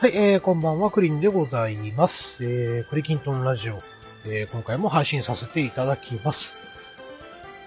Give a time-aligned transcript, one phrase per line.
[0.00, 2.44] はい、えー、こんばんは、クリンでございます。
[2.44, 3.82] えー、クリキントンラジオ、
[4.26, 6.56] えー、今回も配信させていただきます。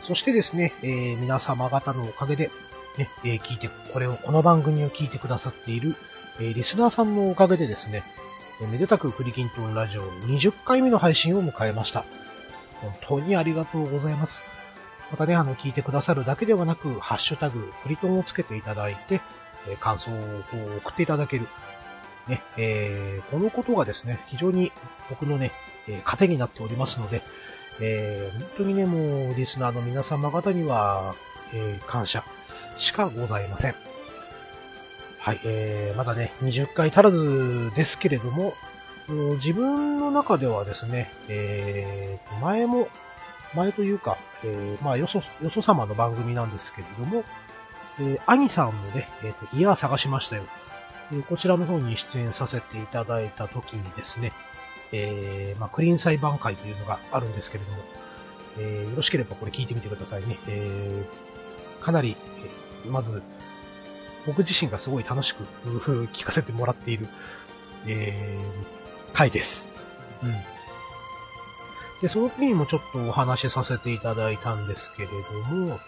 [0.03, 2.49] そしてですね、えー、皆様方のおかげで、
[2.97, 5.97] ね、えー、聞いて、これを、この番組を聞いてくださっている、
[6.39, 8.01] えー、リスナーさんのおかげでですね、
[8.61, 12.05] えー、めでたくクリキントンラジオ20回目の配信を迎えました。
[12.79, 14.45] 本当にありがとうございます。
[15.11, 19.19] またね、あの、聞いてくださるだけではなく、ハッシュタグ、クリトンをつけていただいて、
[19.67, 20.43] えー、感想を
[20.77, 21.49] 送っていただける。
[22.27, 24.71] ね、えー、このことがですね、非常に
[25.09, 25.51] 僕のね、
[25.87, 27.21] え、糧になっておりますので、
[27.79, 31.15] えー、本当にね、もう、リスナーの皆様方には、
[31.53, 32.23] えー、感謝
[32.77, 33.75] しかございません。
[35.19, 38.53] はい、えー、まだね、20回足らずですけれども、
[39.07, 42.87] 自分の中ではですね、えー、前も、
[43.53, 47.23] 前というか、えー、まあ、よそ、よそ様の番組なんですけれども、
[47.99, 50.43] えー、兄さんのね、えっ、ー、と、家探しましたよ。
[51.27, 54.31] こちらの方に出演させていただいた時にですね、
[54.91, 57.77] えー、まあ、クリーン裁判会というのがあるんですけれども、
[58.57, 60.37] えー、よろしければこれ聞いてみてくださいね。
[60.47, 62.17] えー、かなり、
[62.85, 63.21] えまず、
[64.25, 65.43] 僕自身がすごい楽しく
[66.13, 67.07] 聞かせてもらっている、
[67.87, 69.69] えー、回です。
[70.23, 70.35] うん。
[72.01, 75.79] で、その時にもちょっとお話しさせていただいたんですけれども、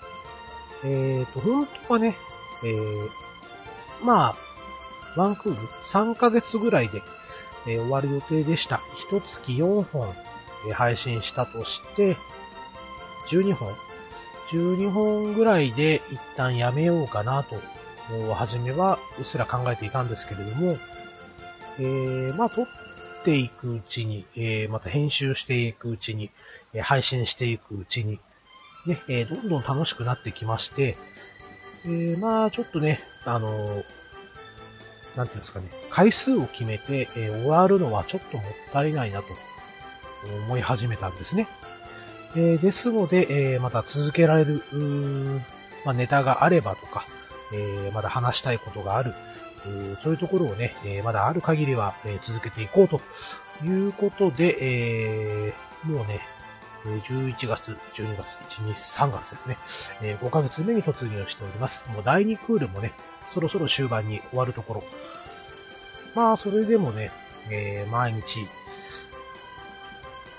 [0.83, 2.15] えっ、ー、と、本当はね、
[2.63, 3.09] えー、
[4.03, 4.35] まあ、
[5.15, 7.01] ワンクール？3ヶ月ぐらいで、
[7.67, 8.77] えー、終わる予定でした。
[9.09, 10.13] 1月4本、
[10.67, 12.17] えー、配信したとして、
[13.29, 13.73] 12本
[14.51, 17.55] ?12 本ぐらいで一旦やめようかなと、
[18.11, 20.77] もう初めはうっすら考えていたんですけれども、
[21.79, 22.65] えー、まあ、撮っ
[23.23, 26.29] ていくうちに、えー、また編集していくうちに、
[26.73, 28.19] えー、配信していくうちに、
[28.85, 30.97] ね、えー、どんどん楽しくなってきまして、
[31.85, 33.83] えー、まあ、ちょっとね、あのー、
[35.15, 39.27] なんていうんですかね、回数を決めて、えー、終わるのはちょっともったいないなと
[40.45, 41.47] 思い始めたんですね。
[42.35, 44.63] えー、ですので、えー、また続けられる、
[45.85, 47.05] まあ、ネタがあればとか、
[47.53, 49.13] えまだ話したいことがある、
[50.01, 53.01] そういうところをね、えまだある限りは、え続けていこうと
[53.63, 54.57] いうことで、
[55.49, 55.53] え
[55.83, 56.21] もうね、
[56.83, 59.57] 11月、12月、1、2、3月ですね、
[60.01, 61.85] え5ヶ月目に突入しております。
[61.89, 62.93] もう第2クールもね、
[63.33, 64.83] そろそろ終盤に終わるところ。
[66.15, 67.11] まあ、それでもね、
[67.49, 68.47] えー、毎日、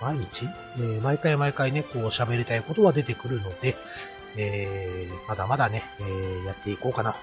[0.00, 0.46] 毎日、
[0.76, 3.76] えー、毎回毎回ね、こう喋りたいことは出てくるので、
[4.36, 7.16] えー、まだまだね、えー、やっていこうかな、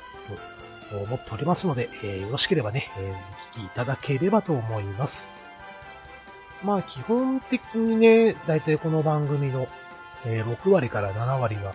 [0.90, 3.16] と思っておりますので、えー、よろしければね、えー、お
[3.56, 5.32] 聞きいただければと思います。
[6.64, 9.68] まあ、基本的にね、だいたいこの番組の、
[10.26, 11.74] えー、6割から7割は、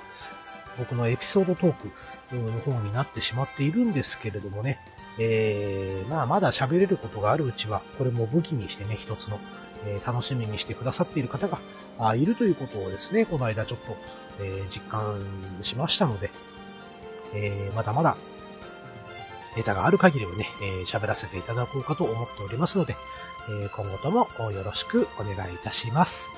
[0.78, 1.90] 僕のエピソードトーク
[2.34, 4.78] の方になってしまっているんですけれどもね、
[5.18, 9.40] えー、まあまだ喋れることがあるうちは、これも武器にしてね、一つの、
[9.86, 11.58] えー、楽しみにしてくださっている方が
[11.98, 13.96] あいるということをですね、この間ちょっと、
[14.40, 15.24] えー、実感
[15.62, 16.30] しましたので、
[17.34, 18.16] えー、まだまだ
[19.56, 22.94] ネタがある限りはね、えー、喋らせていただこうかと思っておりますので、
[23.48, 26.30] えー、今後ともよろしくお願いいたします。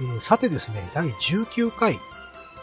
[0.00, 1.98] えー、さてですね、第19回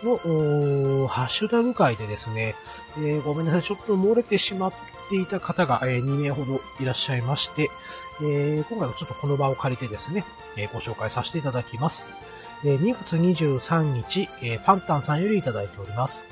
[0.03, 2.55] の、ハッシュタグ会でですね、
[2.97, 4.73] えー、ごめんなさい、ちょっと漏れてしまっ
[5.09, 7.69] ていた方が、えー、2名ほどいらっしゃいまして、
[8.21, 10.25] えー、今回はちょっとこの場を借りてですね、
[10.57, 12.09] えご紹介させていただきます。
[12.65, 16.25] え2月23日、えパンタンさんよりいただいております。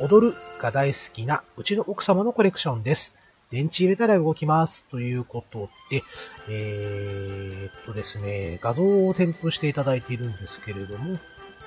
[0.00, 3.14] 踊るが大好きなうちの奥様のコレクションです。
[3.50, 4.84] 電池入れたら動きます。
[4.86, 6.02] ということで、
[6.50, 11.18] えー、っとですね、画像を添付していただいているんですけれども、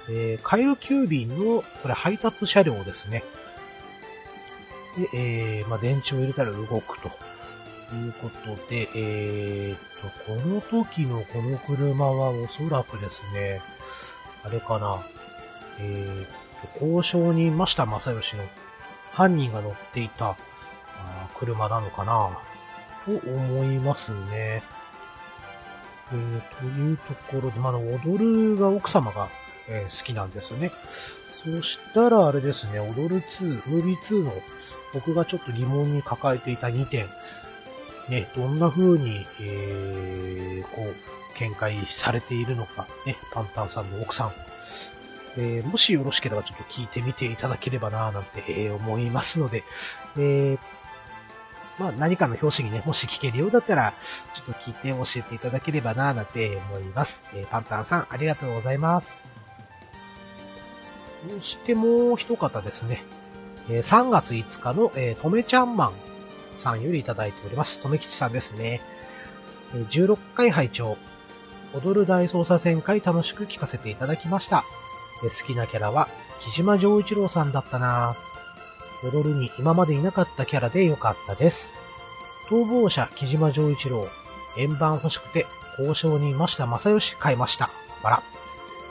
[0.10, 3.24] えー、カイロ急便の、これ配達車両ですね。
[4.98, 7.10] で、えー、まあ、電池を入れたら動くと
[7.96, 13.62] いうことで、えー、と、この時のこの車はおそらくですね、
[14.44, 15.06] あれかな、
[15.80, 18.44] えー、と、交渉人増田正義の
[19.12, 20.38] 犯人が乗っていた
[20.98, 22.38] あ車なのかな、
[23.06, 24.64] と思いますね。
[26.14, 29.30] えー、というところで、まだ踊るが奥様が
[29.72, 30.72] えー、好きなんですね。
[31.44, 34.34] そしたらあれですね、踊る2、ムービー2の
[34.94, 37.08] 僕がちょっと疑問に抱えていた2点、
[38.10, 40.96] ね、どんな風に、えー、こう、
[41.40, 44.34] 見解されているのか、ね、パンタンさんの奥さん、
[45.38, 49.64] えー、もしよろしければちょっと聞いてみていただければなぁなんて、えー、思いますので、
[50.18, 50.60] えー、
[51.80, 53.94] まあ何かの表紙にね、もし聞けるようだったら、
[54.36, 57.24] ちょっと聞いて教えていただければなぁなんて思います。
[57.34, 59.31] えー、パンタンさん、ありがとうございます。
[61.30, 63.04] そしてもう一方ですね。
[63.70, 65.94] え3月5日の、えー、とめちゃんマン
[66.56, 67.80] さんよりいただいております。
[67.80, 68.82] とめきちさんですね。
[69.76, 70.98] え16回拝聴
[71.74, 74.64] 踊る大捜査線会楽しく聞かせていただきました。
[75.24, 76.10] え好きなキャラは、
[76.40, 78.16] 木島丈一郎さんだったな
[79.04, 81.74] 踊るに今までいなかったキャラでよかったです。
[82.50, 84.10] 逃亡者木島丈一郎、
[84.58, 85.46] 円盤欲しくて
[85.78, 87.70] 交渉に増田正義買いました。
[88.04, 88.24] わら。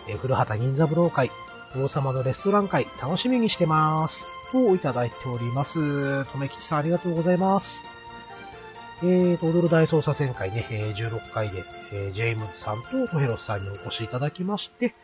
[0.08, 1.30] え古畑任三郎会、
[1.76, 4.28] 王様のレストラン会、楽しみにしてます。
[4.50, 6.24] といただいております。
[6.24, 7.84] とめきちさんありがとうございます。
[9.02, 14.94] えーと、踊る大捜査線会ね、16回で、えジェームズさんとトヘロスさんにお越しいただきまして、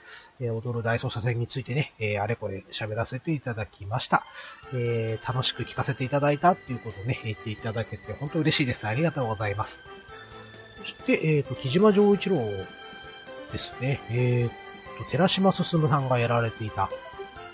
[0.40, 4.24] え踊る大捜査線についてね、えあれこれ喋らせていただきました。
[4.74, 8.88] えー、楽しく聞かせていただいたっていうことをね、言っていただけて本当嬉しいです。
[8.88, 9.80] ありがとうございます。
[10.80, 12.36] そして、えーと、木島丈一郎
[13.52, 14.00] ですね。
[14.10, 14.65] えー
[14.96, 16.90] と、寺島進さんがやられていた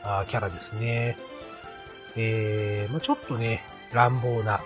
[0.02, 1.16] あキャラですね。
[2.16, 3.62] えー、まあ、ちょっとね、
[3.92, 4.60] 乱暴な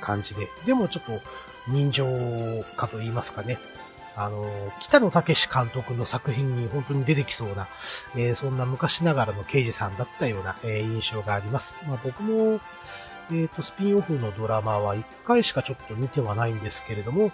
[0.00, 1.20] 感じで、でもちょっと
[1.68, 3.58] 人情かと言いますかね。
[4.18, 7.68] あの、北野武監督の作品に本当に出てきそうな、
[8.14, 11.76] えー、そんな昔ながらの刑事さんだったような、えー、印象があります。
[11.86, 12.60] まあ、僕も、
[13.30, 17.30] えっ、ー、と、スピンオフのドラマは1回しかちょっと見てはないんですけれども、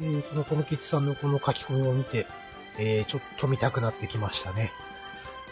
[0.00, 2.26] えー、この友吉さんのこの書き込みを見て、
[2.78, 4.72] えー、ちょっと見たくなってきましたね。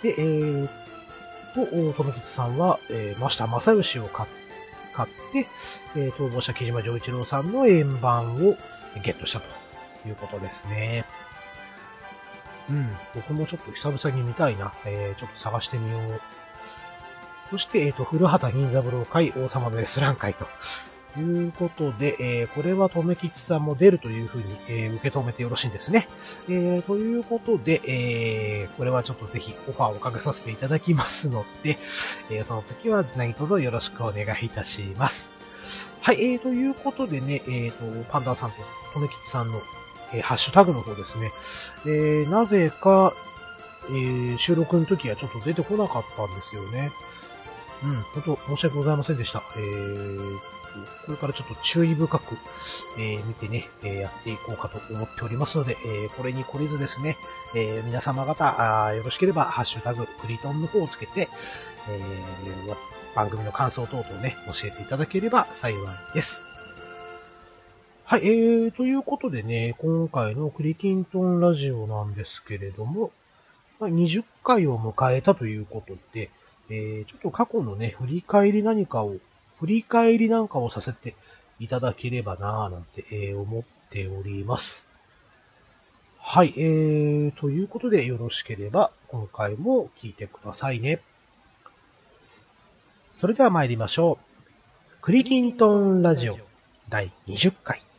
[0.03, 0.69] で、えー、
[1.55, 5.49] と、友吉さんは、えー、増田正義を買って、
[5.95, 8.57] えー、逃亡者木島丈一郎さんの円盤を
[9.03, 11.05] ゲットしたということですね。
[12.71, 14.73] うん、僕もちょっと久々に見たいな。
[14.85, 16.21] えー、ちょっと探してみよう。
[17.51, 20.47] そして、えっ、ー、と、古畑任三郎会王様のレスラン会と
[21.21, 26.09] いうことで、えー、これは留吉さんも出るというふうに、えー、受け止めてよろしいんですね。
[26.49, 31.79] えー、ということで、えー、これはちょっとぜひオファーをかけさせていただきますので、
[32.31, 35.33] えー、その時は何卒よろしくお願いいたします。
[36.01, 38.57] はい、えー、ということでね、えー、と、パンダさんと
[38.95, 39.61] 留吉さんの、
[40.13, 41.33] えー、ハッシュタグの方ですね、
[41.85, 43.13] えー、なぜか、
[43.89, 46.91] えー、収録の時はちょっと出てこなかったんですよね。
[47.85, 49.43] うん、本当申し訳ございませんでした。
[49.57, 50.62] えー
[51.07, 52.37] これからちょっと注意深く、
[52.99, 57.17] えー、見てね、えー、やっていこうかと思っておりますので、えー、これに懲りずですね、
[57.55, 61.29] え、皆様方、あよろしければ、ハッシュタグ、クリトンの方をつけて、
[61.89, 62.01] え、
[63.15, 66.43] 番組の感想等々ね、教えていただければ幸いです。
[68.05, 73.11] はい、えー、ということでね、今回のクリキントンラジオなんですけれども、
[73.81, 76.31] 20回を迎えたということで、
[76.69, 79.17] えー、ちょっと過去のね、振り返り何かを
[79.63, 81.15] 振り返りなんかをさせて
[81.61, 84.89] いただければなぁなんて、えー、思っております。
[86.19, 91.01] はい、えー、ということでよろしければ今回も聞いてくださいね。
[93.21, 94.25] それでは参りましょう。
[95.01, 96.39] クリキントンラジオ
[96.89, 97.92] 第20回。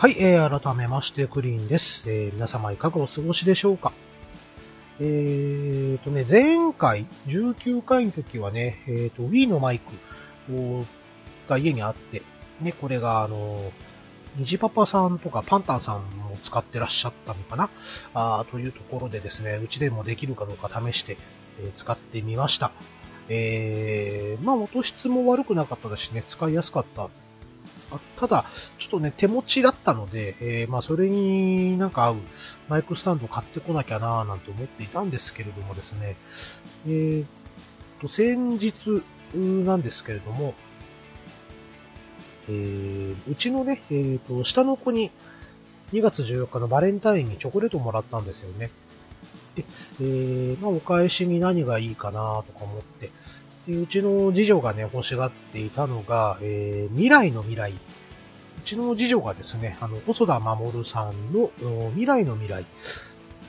[0.00, 2.10] はい、えー、改めまして、クリーンです。
[2.10, 3.92] えー、皆様いかがお過ごしでしょうか？
[4.98, 9.92] えーとね、前回、19回の時はね、えーと、Wii のマイク
[11.50, 12.22] が家にあって、
[12.62, 13.60] ね、これがあの、
[14.38, 17.68] 虹パパさんとかパンタンさんも使ってらっしゃったのかな？
[18.14, 21.18] あというところでですね、うちでもできるかどうか試して、
[21.60, 22.72] えー、使ってみました。
[23.28, 27.10] えー、まあ音質も悪くなかったですしね、使いやすかった
[28.16, 28.44] ただ、
[28.78, 32.16] ちょっとね、手持ちだったので、えー、まあ、それになんか合う
[32.68, 36.16] マイクスタンド買ってこなきゃなぁなんて思っていたんですけれどもですね、
[36.86, 37.24] えー、
[38.00, 39.02] と、先日
[39.34, 40.54] なんですけれども、
[42.48, 45.10] えー、うちのね、えー、と、下の子に
[45.92, 48.70] 2月14日のバレンタインにチョコレートもらったんですよね。
[49.54, 49.64] で、
[50.00, 53.10] えー、まあ、お返しに何がいいかなとか思って、
[53.66, 57.72] で、うちの次女がね、欲しがっていたのが、えー、未来の未来。
[57.72, 57.76] う
[58.64, 61.50] ちの次女がですね、あの、細田守さんの
[61.90, 62.64] 未来の未来。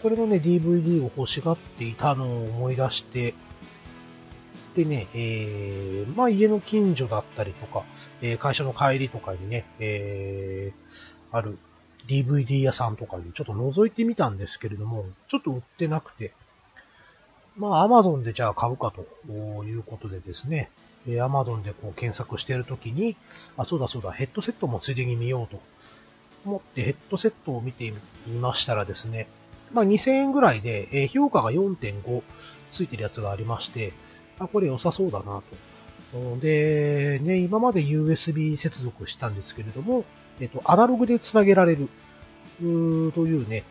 [0.01, 3.33] これのね、DVD を欲しがっていたのを思い出して、
[4.73, 7.83] でね、えー、まあ家の近所だったりとか、
[8.21, 11.57] えー、会社の帰りとかにね、えー、ある
[12.07, 16.31] DVD 屋さんとかにちょっと覗いてみたんですけれども、ちょっと売ってなくて、
[17.57, 20.69] まあ、アマゾンでじゃあ買うかということでですね、
[21.07, 23.15] えー、アマゾンでこう検索しているときに、
[23.57, 25.61] あ、そうだそうだ、ヘッドセットもついでに見ようと。
[26.43, 27.93] 思ってヘッドセットを見て
[28.25, 29.27] みましたらですね、
[29.73, 32.23] まあ2000円ぐらいで、えー、評価が4.5
[32.71, 33.93] ついてるやつがありまして、
[34.39, 35.41] あ、これ良さそうだな
[36.13, 36.37] と。
[36.41, 40.03] で、ね、今まで USB 接続したんですけれども、
[40.39, 41.87] えっと、アナログで繋げられる、
[42.61, 43.63] うというね、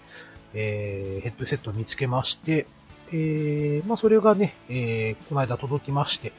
[0.54, 2.66] えー、ヘッドセットを見つけまして、
[3.12, 6.33] えー、まあ、それがね、えー、この間届きまして、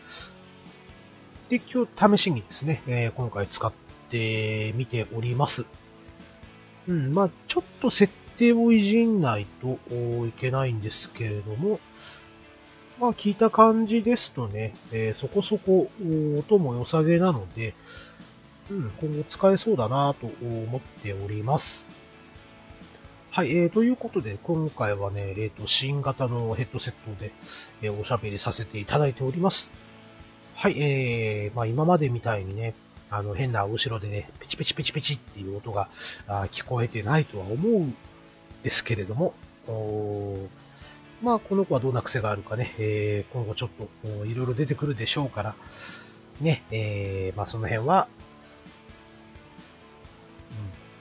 [1.50, 3.74] で、今日試しにですね、えー、今回使っ
[4.10, 5.66] てみております。
[6.88, 9.78] うん、まあ、ちょっと設定をいじんないと
[10.26, 11.80] いけないんですけれども、
[13.00, 15.90] まあ、聞いた感じですとね、えー、そこそこ
[16.40, 17.74] 音も良さげなので、
[18.70, 21.91] うん、今後使えそうだなと思っております。
[23.34, 27.32] はい、えー、ということで、今回はね、えっ、ー、と、新型のヘッドセットで、
[27.82, 29.74] えー、おしゃべりさせていただいております。
[30.54, 32.74] はい、えー、まあ今までみたいにね、
[33.10, 35.88] あの、変な後ろでね、ペチペチペチペチっていう音が
[36.28, 37.96] あ聞こえてないとは思うん
[38.64, 39.34] ですけれども、
[39.70, 40.50] お
[41.24, 43.70] まあ、この子はどんな癖があるかね、えー、今後ちょっ
[44.04, 45.56] といろいろ出てくるでしょうから、
[46.42, 48.10] ね、えー、まあその辺は、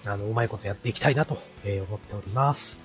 [0.06, 2.80] あの、うまいことやっていきたいなと、え思っております。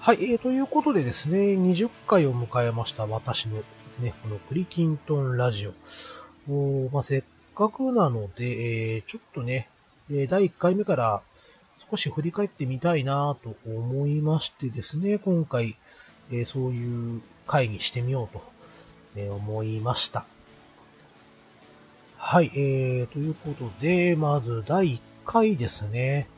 [0.00, 3.62] はい、えー、ということでですね、20回を迎えました私の
[4.00, 5.72] ね、このクリキントンラジオ。
[6.52, 7.22] おまあ、せっ
[7.54, 9.68] かくなので、えー、ちょっとね、
[10.12, 11.22] え第1回目から
[11.90, 15.76] 少し振り返ってみたいなと思いましてですね、今回、
[16.30, 18.42] えー、そういう会議してみようと、
[19.16, 20.26] え思いました。
[22.18, 26.28] はい、えー、ということで、まず第1回ですね、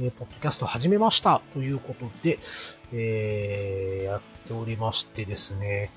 [0.00, 2.38] えー、ポッドキャスト始めましたということで、
[2.92, 5.90] えー、やっておりましてですね。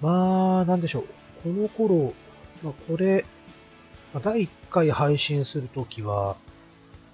[0.00, 1.04] まあ、なんでしょう。
[1.42, 2.14] この頃、
[2.62, 3.24] まあ、これ、
[4.22, 6.36] 第1回配信するときは、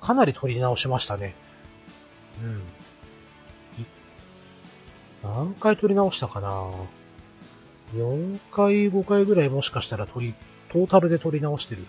[0.01, 1.35] かなり撮り直しましたね。
[2.43, 2.62] うん。
[5.23, 6.71] 何回撮り直したかな
[7.95, 10.35] ?4 回、5回ぐらいもしかしたら撮り、
[10.71, 11.85] トータルで撮り直してる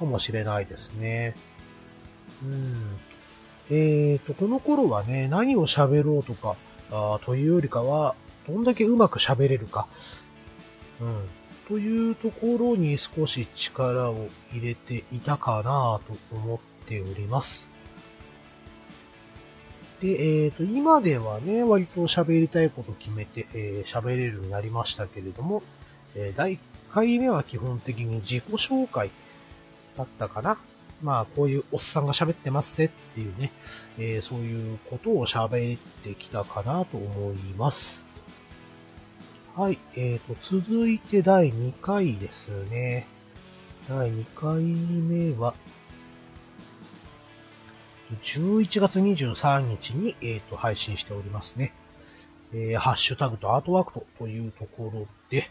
[0.00, 1.36] かもしれないですね。
[2.42, 2.98] うん。
[3.70, 6.56] えーと、この頃はね、何を喋ろうとか、
[6.90, 8.16] あというよりかは、
[8.48, 9.86] どんだけうまく喋れるか、
[11.00, 11.28] うん。
[11.68, 17.70] というところに少し力を入れていたかなと思っております。
[20.00, 25.62] で、えっ、ー、と、今ではね、割と喋りたいこと決めて、えー、喋れるようになりましたけれども、
[26.16, 26.58] えー、第1
[26.90, 29.10] 回目は基本的に自己紹介
[29.96, 30.58] だったかな。
[31.02, 33.52] まあ、こういうおっさんが喋ってますぜっていうね、
[33.98, 38.06] えー、そういうことを喋ってきたかなと思います。
[39.56, 43.06] はい、えーと、続いて第2回ですね。
[43.88, 45.54] 第2回目は、
[48.22, 51.72] 11月23日に、えーと、配信しておりますね。
[52.52, 55.48] えー、ハッシュタグとアートワークとというところで、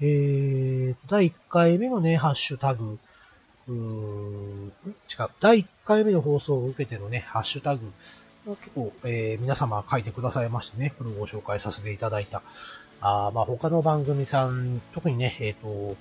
[0.00, 2.98] えー、第1回目のね、ハッシュタグ、
[3.68, 4.70] 違う。
[5.40, 7.92] 第1回目の放送を受けてのね、ハッシュタグ、
[8.46, 12.42] 結構、えー、皆様書いてくださいましてね、これをご紹介させていただいた。
[13.00, 15.96] あまあ他の番組さん、特にね、えっ、ー、と、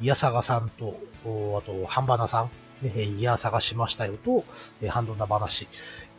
[0.00, 2.50] イヤサガさんと、あと、ハンバナさん、
[2.82, 4.44] ね、イヤサガしましたよと、
[4.82, 5.68] えー、ハンドナ話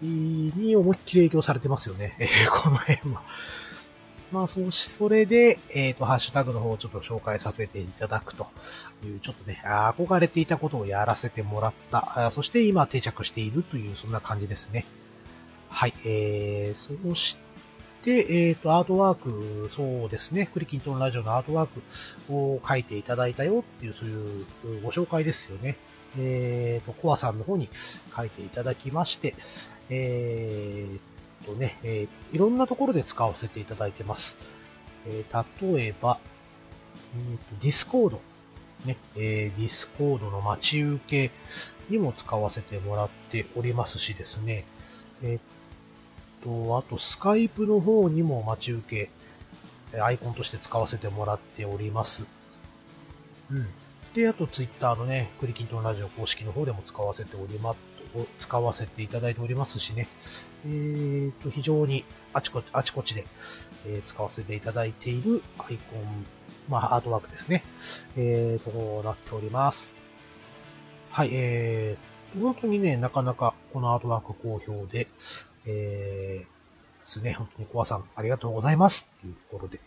[0.02, 2.18] に思いっきり影響されてますよね、
[2.50, 3.22] この辺は。
[4.32, 8.48] まあ、そうし、それで、えっ、ー、と、ハッシュタグの方をちょっと紹介させていただくと
[9.06, 14.86] いう、ちょっとね、憧れていたことをやらせてもらった、そして今定着しているという、そんな感じですね。
[15.70, 17.38] はい、えー、そし
[18.04, 21.70] て、えっ、ー、と、アートワーク、そうですね、クリキントンラジオのアートワー
[22.28, 25.78] クを書いていただいたよっていう、そういうご紹介ですよね。
[26.18, 27.70] えっ、ー、と、コアさんの方に
[28.16, 29.36] 書いていただきまして、
[29.90, 31.17] えー、
[31.48, 34.38] とね、えー、いろんなところで使わせていただいてます。
[35.08, 36.20] えー、例えば、
[37.62, 38.22] Discord、
[38.86, 41.32] ね、 Discord の待ち受け
[41.90, 44.66] にも使わせてもらっておりますしですね、
[45.24, 49.10] えっ、と、あとスカイプの方にも待ち受
[49.94, 52.26] け、アイコンとして使わせてもらっております。
[53.50, 53.68] うん。
[54.14, 57.76] で、あとツイッターのね、クリキントンラジオ公式の方でも使わせておりま
[58.08, 58.28] す。
[58.40, 60.08] 使わせていただいておりますしね、
[60.66, 63.26] えーと、非常にあちこち、あちこちで、
[63.86, 66.26] えー、使わせていただいているアイコン、
[66.70, 67.64] まあ、アートワークですね、
[68.16, 69.96] えーと、なっております。
[71.12, 75.08] はい、えー、本当にね、なかなかこのアートワーク好評で、
[75.66, 79.80] えー、ですね、本当にコアさんありがとうございますというところで、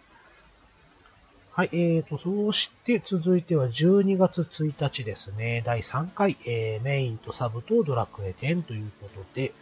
[1.52, 9.52] はい、えーと、そして続いては12月1日ですね、第3回、えー、メインとサブとドラクエ10ということで、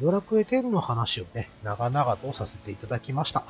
[0.00, 3.44] ドラクエ10の話をね、長々とさせていただきました。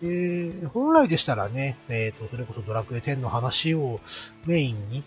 [0.00, 3.98] えー、本来でしたらね、え、ー、と、それこそドラクエ10の話を
[4.46, 5.02] メインに、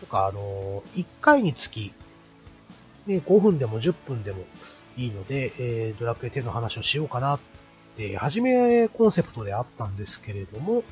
[0.00, 1.92] とか、あのー、1回につき、
[3.06, 4.46] ね、5分でも10分でも
[4.96, 7.40] いいので、えー、ドラクエ10の話をしようかなっ
[7.96, 10.82] て、はじめコンセプトであったんですけれども、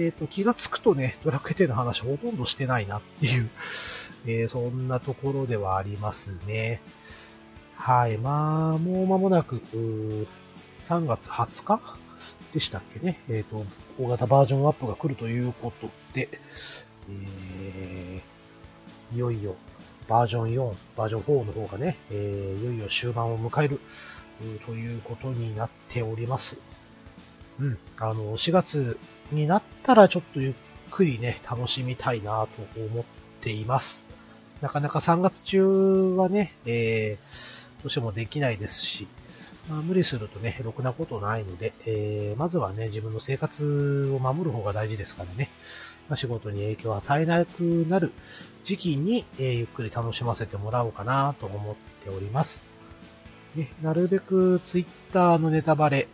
[0.00, 3.50] えっ、ー、と、気がつくとね、ドラクエ10の話ほとんどしてないなっていう、
[4.26, 6.80] えー、そんなところではありますね。
[7.76, 9.60] はい、まあ、もう間もなく、
[10.84, 11.80] 3月20日
[12.52, 13.20] でしたっけね。
[13.28, 13.66] えっ、ー、と、
[13.98, 16.30] 大型バージョンアップが来るということで、
[17.10, 19.56] えー、いよいよ
[20.08, 23.80] バージョン4、バージョン4の方がね、えー、いよいよ終盤を迎える、
[24.64, 26.58] ということになっております。
[27.60, 28.98] うん、あの、4月
[29.32, 30.54] になったらちょっとゆっ
[30.90, 33.04] くりね、楽しみたいなと思っ
[33.40, 34.04] ています。
[34.60, 39.08] なかなか3月中はね、えー、どうしてもできないですし、
[39.68, 45.48] まあ、無理するとね、ろくなことないので、えー、まずはね、自分の生活を守る方が大事ですからね、
[46.08, 48.12] まあ、仕事に影響を与えなくなる
[48.64, 52.69] 時期に、えー、ゆっくり楽しませてもらおうかなと思っております。
[53.56, 56.06] ね、なるべくツイッターのネタバレ、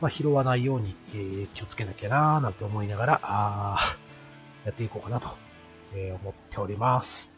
[0.00, 3.76] まあ、拾わないように、えー、気をつけなきゃなーなんて思いながら、あ
[4.64, 5.28] やっていこうかなと、
[5.94, 7.32] えー、思っております。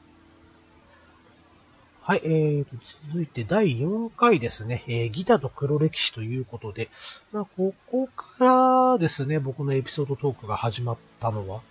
[2.02, 2.76] はい、えーと、
[3.08, 6.88] 続いて第4回ですね、えー、ギターと黒歴史ということで、
[7.32, 11.62] まあ、ここからですね、僕のエピソードトークが始まったのは、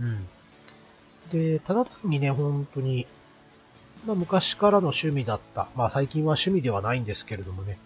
[0.00, 0.26] うん。
[1.30, 3.06] で、ただ単にね、本当に、
[4.04, 7.78] まあ、昔からの趣味だった、まあ、最近は趣味ではないんですけれどもね、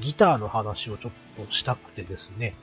[0.00, 2.54] ギターの話をちょっとしたくてですね、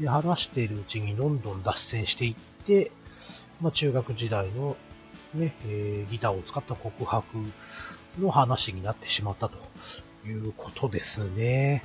[0.00, 2.34] で話しているうちにどんどん脱線していっ
[2.66, 2.90] て、
[3.60, 4.76] まあ、中学時代の
[5.34, 7.26] ね、えー、ギターを使った告白
[8.20, 9.58] の話になってしまったと
[10.26, 11.82] いうことですね。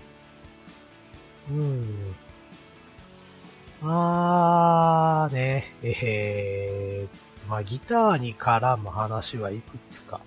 [1.49, 2.15] うん。
[3.81, 10.21] まあね、えー、まあギターに絡む話はいくつか、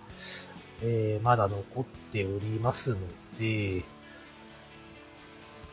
[0.82, 2.98] えー、まだ残っておりますの
[3.38, 3.82] で、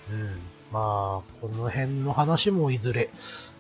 [0.10, 0.40] うん。
[0.72, 3.10] まあ、この辺の話もいずれ、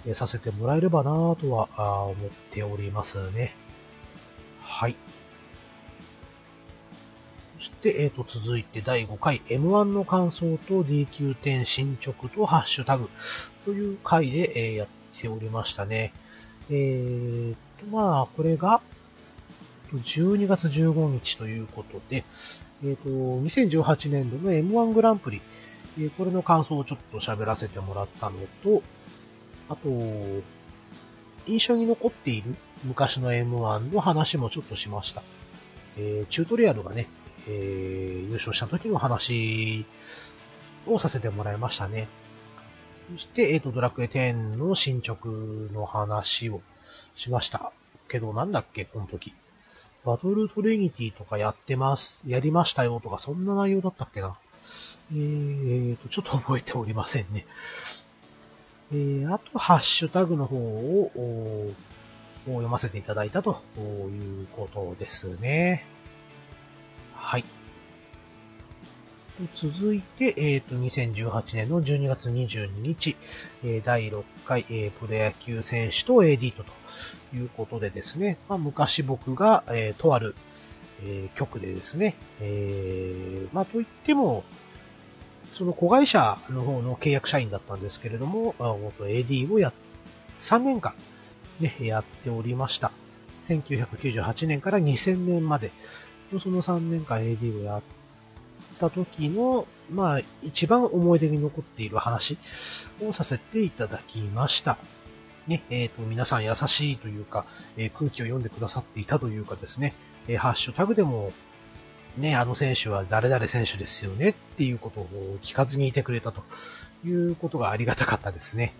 [0.05, 3.53] えさせてもらえればなぁとは思っておりますね。
[4.61, 4.95] はい。
[7.57, 13.09] そして、えっ、ー、と、続いて第5回 M1 の感想と DQ10 進捗とハッシュタグ
[13.65, 14.87] という回で、えー、やっ
[15.19, 16.13] ておりましたね。
[16.69, 18.81] えーと、まあ、これが、
[19.97, 22.23] 12月15日ということで、
[22.83, 25.41] えっ、ー、と、2018年度の M1 グランプリ、
[25.97, 28.83] えー、これの感想をちょっと喋らせてもらったのと、
[29.69, 29.89] あと、
[31.47, 35.23] 印象に残っている昔の M1 の話もちょっとしました。
[35.97, 37.07] えー、チュートリアルがね、
[37.47, 39.85] え、優勝した時の話
[40.85, 42.07] をさせてもらいましたね。
[43.13, 45.27] そして、えっ、と、ドラクエ10の進捗
[45.73, 46.61] の話を
[47.15, 47.71] しました。
[48.07, 49.33] けど、なんだっけ、この時。
[50.05, 54.37] バトルトレニティとかやってます、やりましたよとか、そんな内容だったっけな。
[55.11, 57.45] えーと、ちょっと覚えておりませんね。
[58.91, 61.71] えー、あと、ハッシュタグの方を、
[62.45, 65.85] 読ませていただいたということですね。
[67.13, 67.43] はい。
[69.55, 73.15] 続いて、えっ、ー、と、2018年の12月22日、
[73.83, 76.71] 第6回、えー、プロ野球選手とエディートと
[77.35, 80.35] いうことでですね、まあ、昔僕が、えー、とある、
[81.03, 84.43] えー、局でですね、えー、まあ、といっても、
[85.57, 89.71] その子会社の方の契約社員だったんですけれども、あ AD をや、
[90.39, 90.93] 3年間、
[91.61, 92.91] ね、やっておりました。
[93.43, 95.71] 1998年から2000年まで、
[96.43, 97.98] その3年間 AD をやって
[98.79, 102.37] た時の、まあ、一番思い出に残っている話
[103.01, 104.77] をさせていただきました。
[105.47, 109.93] ね、えっ、ー、と、皆さん優しいというか、えー、空気を読んでくださっていたというかですね、
[110.27, 111.31] えー、ハッシュタグでも、
[112.17, 115.07] ね、あの選手は誰々選手ですよねっていうことを
[115.41, 116.43] 聞かずにいてくれたと
[117.05, 118.73] いうことがありがたかったですね。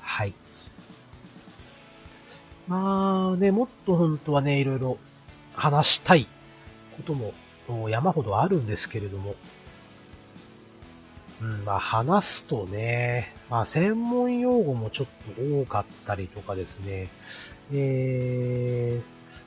[0.00, 0.34] はい。
[2.68, 4.98] まあね、もっと本当はね、いろいろ
[5.54, 6.26] 話したい
[6.96, 7.34] ことも
[7.88, 9.34] 山ほどあるんですけれども、
[11.40, 15.06] うん、まあ話すとね、まあ専門用語もちょっ
[15.36, 17.08] と多かったりとかですね、
[17.72, 19.00] え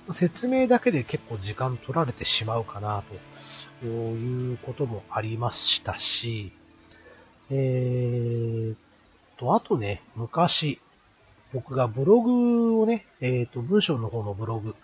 [0.10, 3.04] ー、説明だけで結構時間取られてしまうかな
[3.82, 6.52] ということもありましたし、
[7.50, 8.76] えー
[9.38, 10.80] と、あとね、昔、
[11.54, 14.76] 僕がブログをね、えっ、ー、と、文章の方のブログ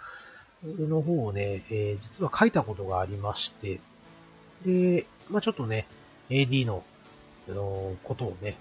[0.63, 3.79] の方をね、えー、実は書いたことがありまして、
[4.65, 5.87] で、まあちょっとね、
[6.29, 6.83] AD の、
[7.47, 8.57] のことをね、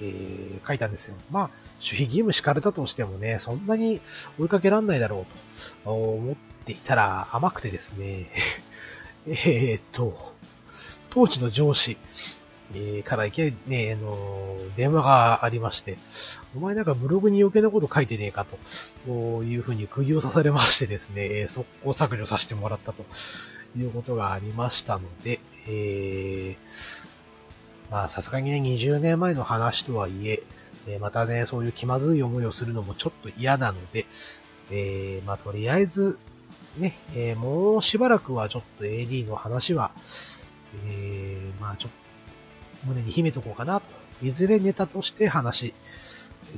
[0.00, 1.16] えー、書いたんですよ。
[1.30, 4.00] まあ、守秘義務敷かれたとしてもね、そんなに
[4.38, 6.34] 追いかけらんないだろうと思っ
[6.64, 8.30] ていたら甘くてですね、
[9.26, 10.32] えっと、
[11.10, 11.96] 当時の上司、
[12.74, 15.98] えー、からいきなりね、あの、電話がありまして、
[16.56, 18.58] お前なんかブログに余計なこと書いてねえかと、
[19.06, 23.04] こういうふうに釘を刺されましてですね、えー、速攻削除させてもらったと
[23.76, 26.56] いうことがありましたので、えー、
[27.90, 30.42] まあさすがにね、20年前の話とはいえ、
[30.86, 34.06] えー、またね、そういう気まずい思いをするのもちょっと嫌なので、
[34.70, 36.18] えー、まあとりあえず、
[36.78, 39.90] ね、えー、もうしばらくはちょっと AD の話は、
[40.86, 41.96] えー、まあちょっと
[42.84, 43.86] 胸に秘めとこうかなと。
[44.22, 45.74] いずれネタとして話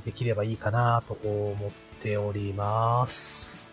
[0.05, 3.73] できればいいかなと思っております。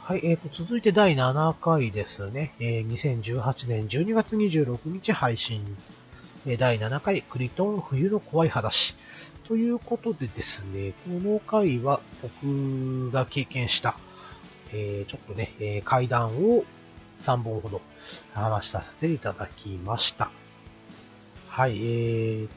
[0.00, 2.54] はい、えーと、続いて第7回ですね。
[2.58, 5.76] えー、2018年12月26日配信。
[6.46, 8.96] えー、第7回クリトン冬の怖い話。
[9.46, 13.96] ということでですね、この回は僕が経験した、
[14.72, 16.64] えー、ちょっとね、えー、階段を
[17.18, 17.80] 3本ほど
[18.34, 20.30] 話させていただきました。
[21.52, 22.50] はい、えー、っ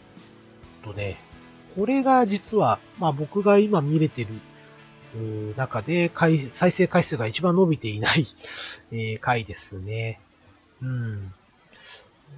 [0.81, 1.17] とね、
[1.75, 4.29] これが実は、まあ僕が今見れてる
[5.58, 8.25] 中で回再生回数が一番伸びていない
[8.93, 10.21] えー、回ですね。
[10.81, 11.34] うん。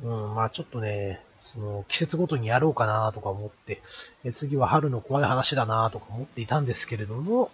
[0.02, 3.84] うん、まあちょっとね、その季節ごとにやろうかなとか思って、
[4.24, 7.52] え次は春の怖い話だなとか思っていたんですけれども、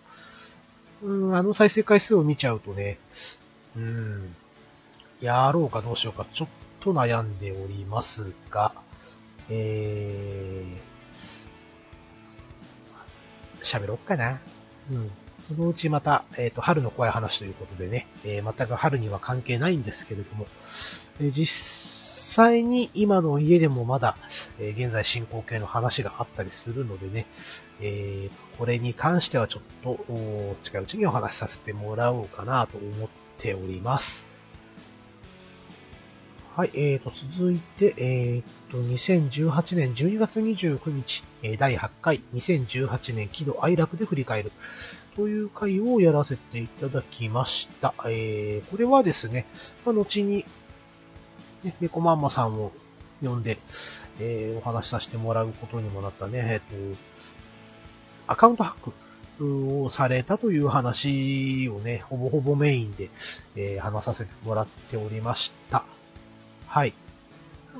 [1.04, 2.98] うん、あの再生回数を見ちゃうとね、
[3.76, 4.34] うん、
[5.20, 6.48] やろうかどうしようかちょっ
[6.80, 8.74] と悩んでおりますが、
[9.50, 11.48] えー、
[13.62, 14.40] 喋ろっかな。
[14.92, 15.12] うん。
[15.48, 20.48] そのうちまた、えっ、ー、と、春の怖い話ということでね、えー、全く春には関係ないんですけれども、
[21.20, 21.48] えー、実
[22.34, 24.16] 際に今の家でもまだ、
[24.60, 27.26] えー、現在進行形の話があったりするのでね、
[27.82, 30.00] えー、これに関してはちょっと、
[30.64, 34.33] 近いうちにお話しさせてもらおうかなと思っております。
[36.56, 41.24] はい、えーと、続いて、えーと、2018年12月29日、
[41.58, 44.52] 第8回2018年喜怒哀楽で振り返る
[45.16, 47.96] という回をやらせていただきました。
[48.06, 49.48] えー、これはですね、
[49.84, 50.46] まあ、後に、
[51.64, 52.72] ね、猫マンマさんを
[53.24, 53.58] 呼んで、
[54.20, 57.00] えー、お話しさせてもらうことにもなったね、えっ、ー、と、
[58.28, 58.92] アカウントハッ
[59.40, 63.10] クをされたという話をね、ほぼほぼメインで、
[63.56, 65.84] えー、話させてもらっておりました。
[66.74, 66.94] はい。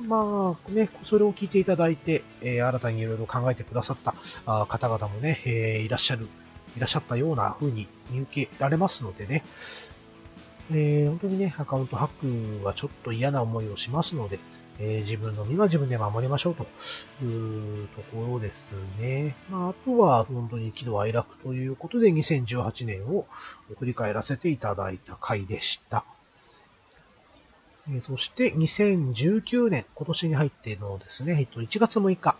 [0.06, 4.14] まあ、ね、それを聞いていただいて、えー、新たにいろいろ考えてくださった
[4.46, 6.28] あ方々もね、えー、いらっしゃる、
[6.76, 9.42] いらっしゃったような風に見受けられますのでね、
[10.70, 14.38] えー、本当にね、アカウントハックはちょっと嫌な思いをしますので、
[14.78, 16.64] えー、自分の身は自分で守りましょうと
[17.24, 19.34] いうところですね。
[19.50, 23.26] まあ、あとは本当に喜怒哀楽ということで2018年を
[23.76, 26.04] 振り返らせていただいた回でした。
[27.92, 32.36] えそして2019年、今年に入ってのですね、えっと、1月6日、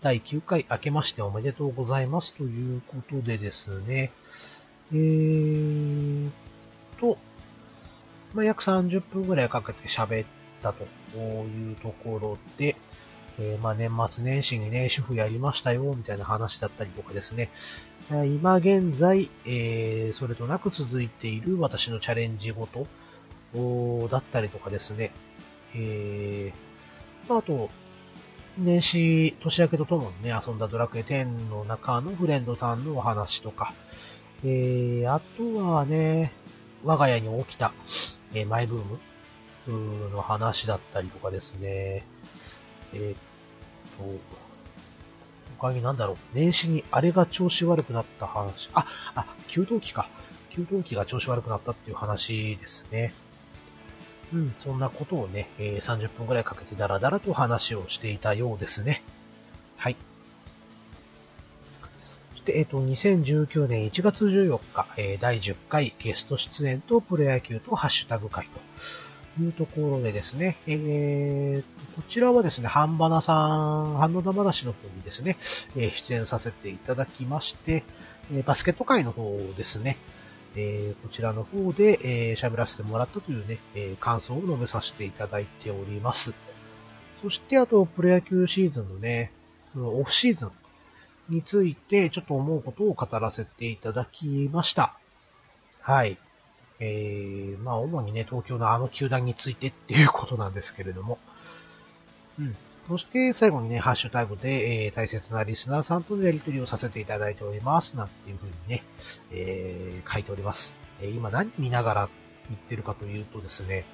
[0.00, 4.10] 第9回明けましておめでとうございますということでですね、
[4.92, 6.30] えー
[6.98, 7.18] と、
[8.32, 10.26] まあ、約30分ぐらいかけて喋っ
[10.62, 10.84] たと
[11.18, 12.74] いうところで、
[13.38, 17.50] えー、まあ、年末年始にね、主婦やりましたよ、みたいな話だったりとかですね、
[18.08, 22.86] 今現在、えー、それとなく続いている私のチャレンジごと、
[23.54, 25.12] だったりとかですね、
[25.74, 27.70] えー、あと、
[28.58, 33.72] 年始、年明けとともにね、遊んだドラクエ10の中のフレンドさんのお話とか、
[34.44, 36.32] えー、あとはね、
[36.84, 37.72] 我が家に起きた、
[38.34, 38.84] えー、マイブー
[39.70, 42.04] ムの話だったりとかですね、
[42.92, 43.16] えー、っ
[43.98, 44.04] と、
[45.58, 50.08] 他になんだろう、年始にあれが調子悪くなった話、あ、あ、給湯器か。
[50.50, 53.12] 給湯器が調子悪くなったっていう話ですね。
[54.32, 59.02] うん、そんなことをね、えー、30分くらいかけてダラダラと話をしていたようですね。
[59.76, 59.96] はい。
[62.32, 68.46] そして、えっ、ー、と、2019年1月14日、えー、第10回ゲスト出演とプロ野球とハッシュタグ会
[69.36, 75.36] というところでですね、えー、こちらはですね、ハンバナさん、ハンノダ話の方にですね、
[75.76, 77.82] えー、出演させていただきまして、
[78.32, 79.96] えー、バスケット界の方ですね、
[80.56, 86.34] えー、こちらの方で、えー、喋らせてもらったというね、えー、感想を述べさせていただいております。
[87.22, 89.30] そして、あと、プロ野球シーズンのね、
[89.76, 90.50] オフシーズン
[91.28, 94.94] について、ちょっと思うことを語らせていただきました。
[95.80, 96.18] はい。
[96.80, 101.18] えー、まあ、主にね、東京のあの球団についてっていうことなんですけれども。
[102.38, 102.56] うん。
[102.88, 107.96] そして最後にね、ハッシュタグで、えー、大切なリスナーさんとのやり取りをさせていただいております。
[107.96, 108.82] なんていうふうにね、
[109.30, 110.76] えー、書いております。
[111.00, 112.08] えー、今何見ながら
[112.48, 113.84] 言ってるかというとですね、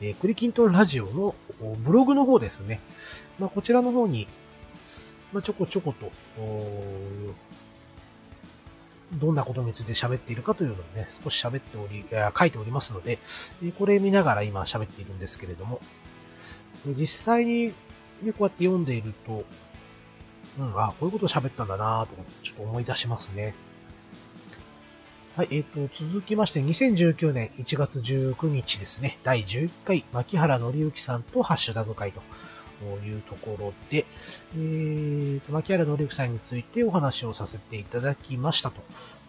[0.00, 1.34] えー、クリキントンラジオの
[1.78, 2.80] ブログの方ですね。
[3.38, 4.28] まあ、こちらの方に、
[5.32, 6.12] まあ、ちょこちょこと、
[9.14, 12.04] どんなことについて喋っているかというのをね、少し喋っており、
[12.38, 13.18] 書いておりますので、
[13.78, 15.80] これ見ながら今喋っているんですけれども、
[16.92, 17.68] 実際に、
[18.22, 19.44] ね、こうやって読んでいると、
[20.58, 23.54] うん、あ、こういうことを喋ったんだなぁと、ちょっと思い出しますね。
[25.36, 32.20] はい、えっ、ー、と、続きまして、2019年1月19日ですね、第11回、牧原紀之さんとハッシュタグ会と
[33.04, 34.06] いうところで、
[34.54, 38.70] えーと、牧原紀之さんについてお話をさせていただきました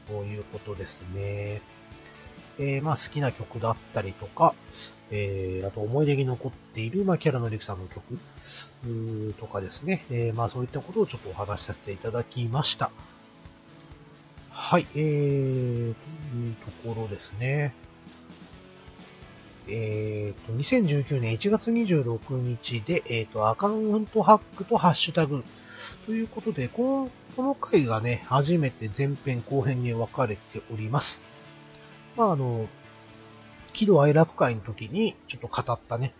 [0.07, 1.61] ということですね。
[2.59, 4.53] えー、まあ好きな曲だったりとか、
[5.11, 8.03] えー、あと思い出に残っている、まあ、キャラのりくさんの曲、
[9.39, 12.91] とかですね、えー、まあそういったことをちょっとお話しさせていただきました。
[14.51, 17.73] はい、えー、というところですね。
[19.67, 25.43] えっ、ー、と、2019年1月26日で、えっ、ー、と、アカウントハックとハッシュタグ
[26.05, 31.21] ということで、この、この回がね、初めて前編後編に分かれております。
[32.15, 32.67] まあ、あの、
[33.73, 36.13] 喜怒哀楽会の時にちょっと語ったね、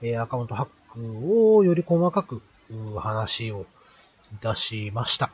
[0.00, 2.42] えアカウントハックをより細かく
[2.98, 3.66] 話を
[4.32, 5.30] いたしました。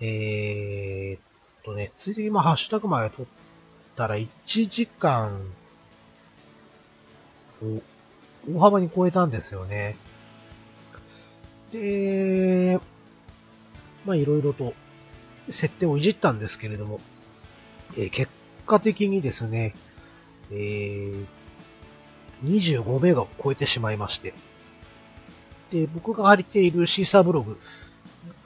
[0.00, 1.20] えー、っ
[1.64, 3.26] とね、ついでにまあハッシュタグまで取っ
[3.94, 4.28] たら1
[4.68, 5.40] 時間
[7.62, 7.80] を
[8.52, 9.96] 大幅に超えたんですよね。
[11.70, 12.80] で、
[14.04, 14.74] まあいろいろと
[15.48, 17.00] 設定をいじったんですけれども、
[17.96, 18.30] えー、結
[18.66, 19.74] 果的にですね、
[20.50, 21.26] えー、
[22.44, 24.34] 25メガを超えてしまいまして、
[25.70, 27.58] で、僕が借りているシーサーブログ、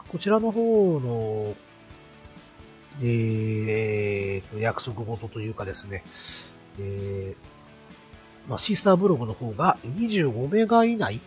[0.09, 1.55] こちらの方の、
[3.03, 6.05] えー、約束事というかですね、
[6.79, 11.21] えー、まあ、シーサーブログの方が25メガ以内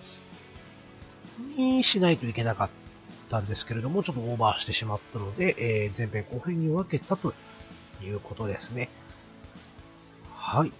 [1.58, 2.70] にしないといけなかっ
[3.30, 7.34] たんですけれども、ちょっとオーバーしてしまったので、えー、前編後編に分けたと
[8.04, 8.89] いうことですね。
[10.36, 10.72] はい。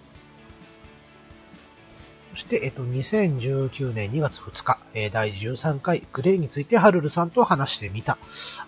[2.34, 8.18] そして、えっと、2019年2月2日、えー、第13回、グレーについてハルルさんと話してみた。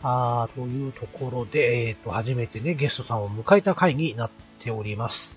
[0.03, 5.37] あというところで、えっと、初めてね、ゲストさんを迎えた回になっております。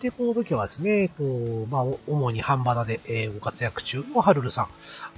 [0.00, 1.24] で、この時はですね、えっと、
[1.66, 4.68] まあ、主に半端で、え、ご活躍中のハルルさ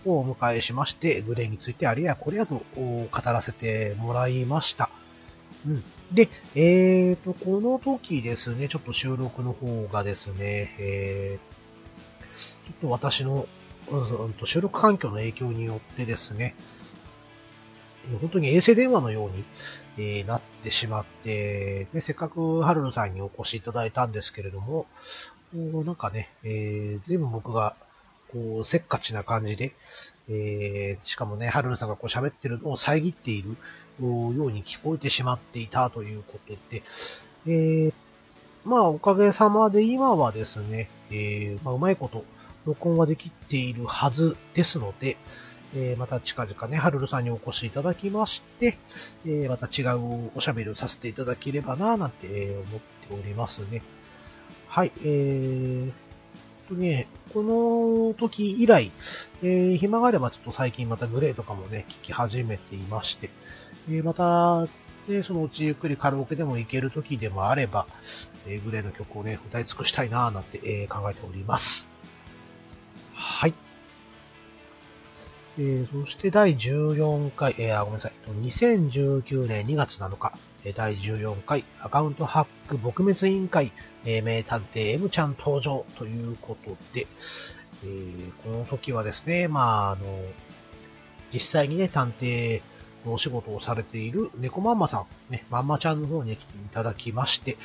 [0.06, 4.88] んをお迎えしまして、グレーについてあれやこれやと語らせてもらいました。
[5.66, 5.84] うん。
[6.12, 13.46] で、えーと、この時ですね、ちょっと収録の方がですね、えー、ちょっと私の、
[13.90, 16.54] うん、収録環境の影響によってですね、
[18.20, 19.44] 本当に衛星電話のように、
[19.96, 24.86] えー、なってしまって、ね、せっかくハルルさんにお越しいただいたんですけれども、
[25.54, 27.74] なんかね、えー、全部僕が、
[28.32, 29.72] こう、せっかちな感じで、
[30.34, 33.56] えー、しかもね、ハルルさんがこう喋ってるのを遮っているよ
[34.00, 36.82] うに聞こえてしまっていたということで、
[37.46, 37.92] えー、
[38.64, 42.24] まあ、おかげさまで今はですね、えー、まあ、うまいこと
[42.64, 45.16] 録音はできているはずですので、
[45.74, 48.78] えー、また近々ね、ハルルさんにお越しいただきまして、
[49.26, 53.82] えー、また違うおしゃべりをさせていただければな、なんて思っておりますね。
[54.68, 55.92] はい、えー、
[56.72, 58.90] とね、この時以来、
[59.42, 63.30] えー、暇があればちょっと最近またグレーとかもね、聞き始めていまして、
[63.88, 64.66] えー、また、
[65.08, 67.86] ね、そのうちゆっくりカラオケでも行ける時でもあれば、
[68.46, 71.90] えー、グレーの曲をね、歌い尽くしたいなぁなんて、えー、考えております。
[73.14, 73.54] はい。
[75.58, 78.12] えー、そして第14回、えー、ごめんなさい。
[78.26, 80.32] 2019年2月7日、
[80.74, 83.70] 第14回アカウントハック撲滅委員会、
[84.06, 87.06] えー、名探偵 M ちゃん登場ということで、
[87.84, 90.00] えー、この時はですね、まあ、あの、
[91.34, 92.62] 実際にね、探偵
[93.04, 97.58] のお仕事をされている猫まんまさん、ね、まんまちゃんの方に来ていただきまして、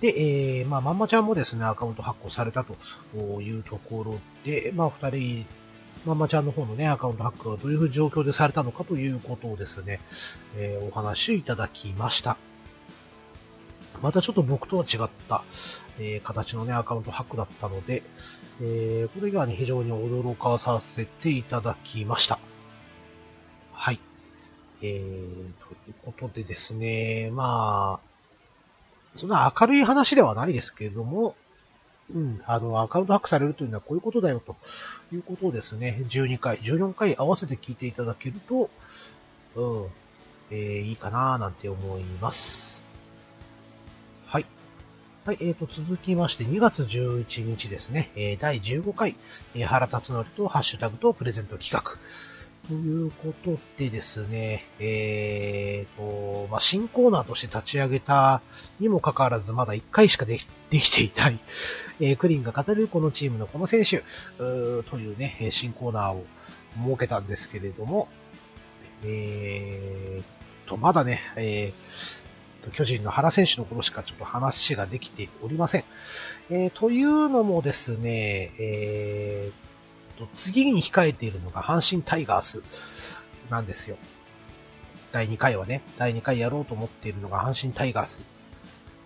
[0.00, 2.76] で、えー、まあ、まんまちゃんもですね、アカウント発行されたと
[3.40, 5.46] いうところで、まあ、二人
[6.08, 10.00] まんまちゃんの方のね、アカウントハックがどういう状況でされたのかということをですね、
[10.56, 12.38] えー、お話いただきました。
[14.02, 15.44] またちょっと僕とは違った、
[15.98, 18.02] えー、形のね、アカウントハックだったので、
[18.62, 22.38] えー、これがね、非常に驚かさせていただきました。
[23.74, 24.00] はい。
[24.80, 28.08] えー、ということでですね、まあ、
[29.14, 31.36] そんな明るい話ではないですけれども、
[32.14, 34.56] うん、あの、アカウントハックされるというのはこういうことだよと
[35.14, 38.70] いうことをですね、12回、14回合わせて聞いていただけると、
[39.56, 39.86] うん、
[40.50, 42.86] えー、いいかななんて思います。
[44.26, 44.46] はい。
[45.24, 49.16] はい、えーと、続きまして、2月11日ですね、えー、第15回、
[49.54, 51.98] えー、原辰則とハッシュタグとプレゼント企画。
[52.68, 58.42] ということでですね、えーと、まあ、新コーナーとして立ち上げた
[58.78, 61.40] にもかかわらず、まだ1回しかで できていない、
[61.98, 64.02] えー、クリンが語るこのチームのこの選手、
[64.36, 66.26] というね、新コーナーを
[66.84, 68.06] 設けたんですけれども、
[69.02, 75.84] えーと、まだね、えー、巨人の原選手の頃しかちょっと話ができておりません。
[76.50, 79.67] えー、というのもですね、えー
[80.18, 83.96] と、次に控えているのが阪神タイガースなんですよ。
[85.12, 88.20] 第2回はね、第2回やろうと思っているのが阪神タイガース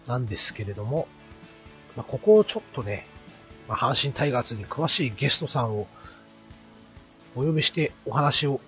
[0.07, 1.07] なんですけれども、
[1.96, 3.07] まあ、ここをちょっとね、
[3.68, 5.87] まあ、阪神タイガースに詳しいゲストさんを
[7.37, 8.61] お呼びしてお話を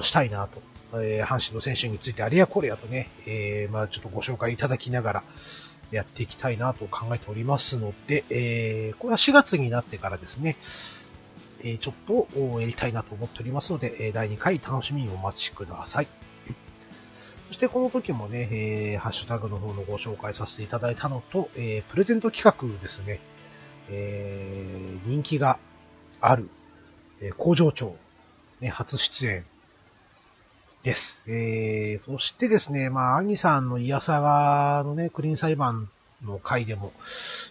[0.00, 0.62] したいなと。
[0.94, 5.22] えー、阪神の選手についてあれやこれやとね、えー、まあちょっとご紹介いただきながら
[5.90, 10.56] やっていきたいなと考えておりますので、えー、これは4月になってからですね、
[11.62, 16.08] えちょっとやりたいなと思っておりますので、え第2回楽しみにお待ちください。
[17.48, 23.20] そしてこの時もね、えー、ハッシュタグの方のご紹介させていただいたのと、えー、プレゼント企画ですね、
[23.88, 25.58] えー、人気が
[26.20, 26.50] ある、
[27.22, 27.96] え、工場長、
[28.60, 29.44] ね、初出演
[30.82, 31.24] です。
[31.32, 35.88] え、そしてですね、まあ、アニさんのイヤサガのね、クリーン裁判
[36.24, 36.92] の回でも、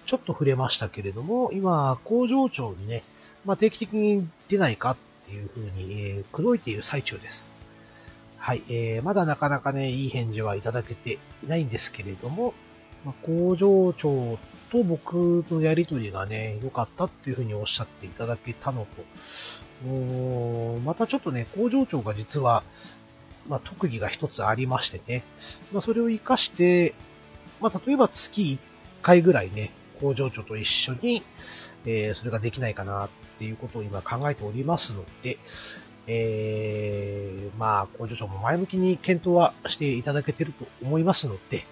[0.05, 3.03] ちょっと触れましたけれども、今、工場長にね、
[3.47, 7.53] まあ、定期的に出ないかっていうふうに、えー、口説いている最中です。
[8.37, 12.53] はい、えー、まだなかなかね、いい返事はいただけていないんですけれども、
[13.05, 14.37] まあ、工場長
[14.69, 18.85] と僕のやりとりがね、良かったっていうふうにおっしゃっていただけたの
[19.85, 22.63] と、またちょっとね、工場長が実は、
[23.47, 25.23] まあ、特技が一つありましてね、
[25.71, 26.93] まあ、それを活かして、
[27.61, 28.57] まあ、例えば月1
[29.01, 31.23] 回ぐらいね、工場長と一緒に、
[31.85, 35.37] えー、それができないかなっていうことを今考えておりますので、
[36.07, 41.65] えー、まあ、工場長も前向きに検討はしていただけてると思いますので、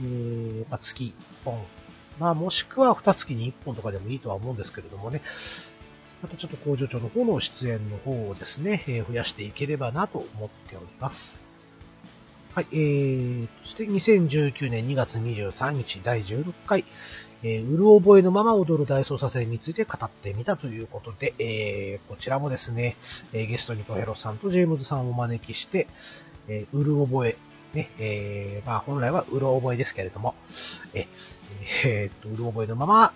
[0.00, 1.14] えー、まあ、月
[1.44, 1.64] 1本、
[2.20, 5.22] まあ、もしくは2月に1本とかでもいいとは思うんですけれどもね、
[6.22, 11.44] またちょっと工場長の方の出演の方をですね、えー、増やしていければなと思っております。
[12.54, 16.84] はい、えー、そして2019年2月23日第16回、
[17.42, 22.96] えー、うる覚えのまま踊る大捜査線について語ってみたということで、えー、こちらもですね、
[23.32, 25.86] えー、ゲストにトヘロさんとジェームズさんをお招きして、
[26.48, 27.36] えー、うる覚え、
[27.74, 30.34] ね、えー、まあ本来はうる覚えですけれども、
[30.94, 31.06] え
[31.84, 33.12] えー、っと、うる覚えのまま、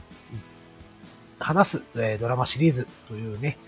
[1.41, 3.59] 話す、えー、ドラマシリーズというね、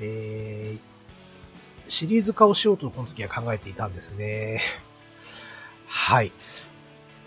[0.00, 4.60] えー、シリーズ化をしようとこの時は考えていたんですね。
[5.86, 6.32] はい。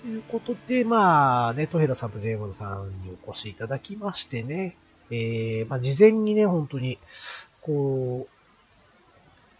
[0.05, 4.75] ということで、まあ、ね、トヘラさんとジェイモンさんにお越しいただきましてね、
[5.09, 6.99] えー、まあ、事前にね、本当に、
[7.61, 8.27] こ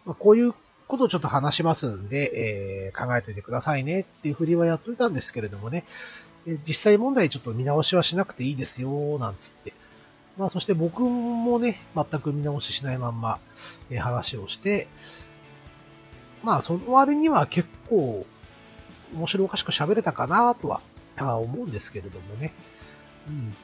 [0.06, 0.54] う、まあ、こういう
[0.88, 5.84] ことをちょっと話しますんで、えー、考えておいてくださいねっていうふりはやっといたんですけれどもね、
[6.46, 9.74] え実際問題ちょっと見直しはしなくていいですよ、なんつって。
[10.38, 13.40] まあ、そして僕もね、全く見直ししないまんま、
[13.90, 14.88] え、話をして、
[16.44, 18.28] まあ、その割には結構、
[19.16, 20.82] 面白おかしく喋れたかなとは
[21.38, 22.54] 思うんですけれどもね。
[23.28, 23.56] うん。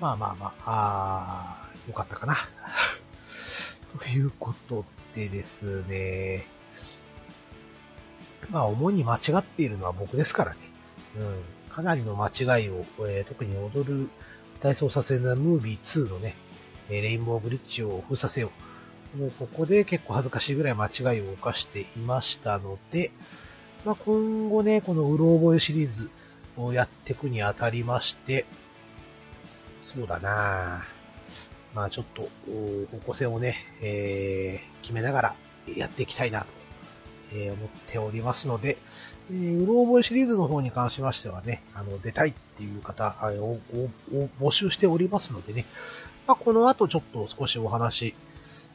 [0.00, 2.36] まあまあまあ、あよかったかな。
[3.98, 6.46] ということでですね。
[8.50, 10.58] まあ、主に間違っているのは僕ですからね。
[11.16, 11.42] うん。
[11.70, 14.10] かなりの間違いを、えー、特に踊る
[14.60, 16.36] 大捜査線のムービー2のね、
[16.88, 18.50] レインボーブリッジを封鎖せよ。
[19.16, 23.10] もうここで結構恥ずかしいぐらい間違いを犯していましたので、
[23.84, 26.08] まあ、今後ね、このうろ覚えシリーズ
[26.56, 28.44] をやっていくにあたりまして、
[29.84, 30.84] そうだな。
[31.74, 32.28] まあちょっと、
[32.92, 35.34] 方向性をね、えー、決めながら
[35.74, 36.46] やっていきたいなと、
[37.32, 38.78] えー、思っておりますので、
[39.30, 43.58] えー、うろ覚えシリーズの方に関しましてはね、あの、出たいっていう方を
[44.40, 45.66] 募集しておりますのでね、
[46.28, 48.14] まあ、この後ちょっと少しお話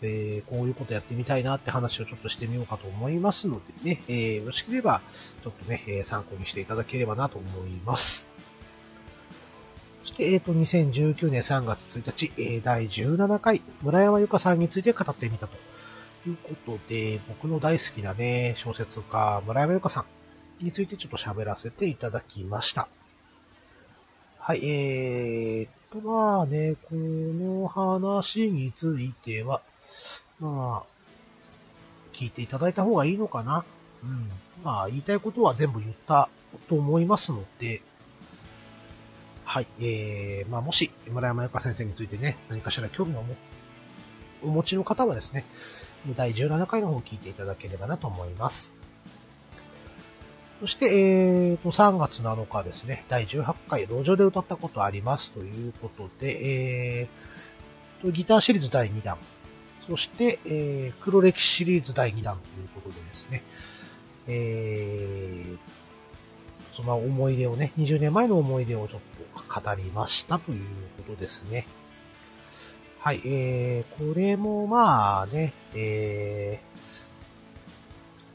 [0.01, 8.27] えー、こういうことやってみたいなって話をちょっとしてみようかと思いますのでね、えー、よろしければ、ちょっとね、え参考にしていただければなと思います。
[10.03, 15.55] そして、えっ、ー、と、2019年3月1日、え、第17回、村山由佳さんについて語ってみたと
[16.27, 20.05] いうことで、僕の大好きなね、小説家、村山由佳さ
[20.61, 22.87] んについてちょっと喋らせていただきました。
[24.39, 29.61] はい、えーと、まあね、この話については、
[30.39, 30.97] まあ、
[32.13, 33.63] 聞いていただいた方がいいのかな。
[34.03, 34.29] うん。
[34.63, 36.29] まあ、言いたいことは全部言った
[36.69, 37.81] と思いますので、
[39.45, 43.23] はい、えー、まあ、もし、村山由佳先生についてね、何かしら興味を
[44.43, 45.45] お持ちの方はですね、
[46.15, 48.73] 第17回の方を聞いていただければなと思います。
[50.59, 59.17] そして、えーと、3月7日ですね、第18回、路上で歌ったことありますということで、えーと、ギターシリーズ第2弾、
[59.87, 63.43] そして、えー、黒歴史シリーズ第2弾ということでですね、
[64.27, 65.57] えー、
[66.75, 69.01] その思い出をね、20年前の思い出をちょっ
[69.35, 70.61] と語りましたという
[70.97, 71.65] ことですね。
[72.99, 76.59] はい、えー、これもまあね、え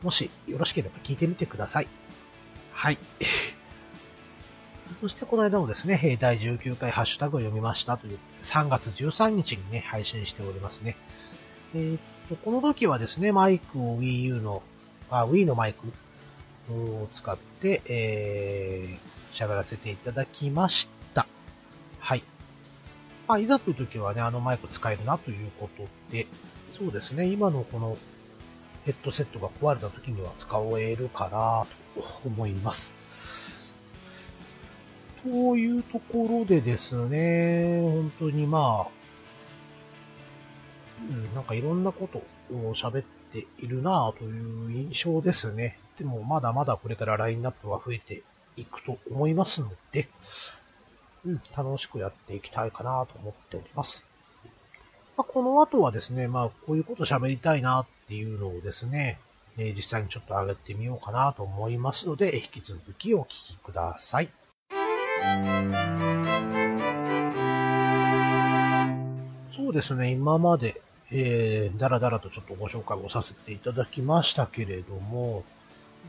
[0.00, 1.88] ー、もしよろしければ聞いてみてください。
[2.72, 2.98] はい。
[5.02, 10.96] そしてこの間もですね、第19回ハッシュタグを読みましたという、3月13日にね、配信しておりますね。
[11.74, 14.62] えー、っと、この時はですね、マイクを Wii U の、
[15.10, 15.86] あ、Wii のマイク
[16.72, 21.26] を使って、えー、喋らせていただきました。
[21.98, 22.22] はい。
[23.26, 26.26] まあ、いざという時はね、あのマイク使えるなということで、
[26.76, 27.96] そうですね、今のこの
[28.84, 30.48] ヘッドセットが壊れた時には使
[30.78, 33.72] えるかなと思います。
[35.22, 39.01] というところでですね、本当にまあ、
[41.10, 42.18] うん、なんかいろんなこと
[42.54, 45.78] を喋っているなぁという印象ですね。
[45.98, 48.22] でもまだまだこれからラインナップは増えて
[48.56, 50.08] いくと思いますので、
[51.24, 54.06] うん、楽しくやっていきたいかなと思っております。
[55.16, 59.18] まあ、この後はですね、まあ、こういうこと喋りたいなっていうのをですね、
[59.58, 64.30] えー、実際にちょっと上げてみようかなと思いますので、引き続きお聞きください。
[69.54, 70.80] そうですね、今まで、
[71.14, 75.44] えー、だらだらとちょっとご紹介をさせていただきましたけれども、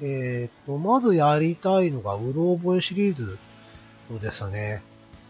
[0.01, 3.37] えっ、ー、と、まずやりたいのが、うろ覚えシリーズ
[4.21, 4.81] ですね。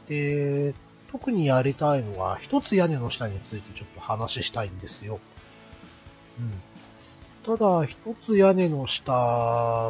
[0.07, 0.75] で、
[1.11, 5.19] 特にやりたいのは、一つ屋根の下についてちょっと話したいんですよ。
[6.39, 7.57] うん。
[7.57, 9.11] ただ、一つ屋根の下